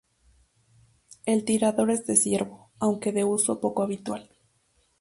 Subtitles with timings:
[1.27, 4.31] El tirador es de ciervo, aunque de uso poco habitual.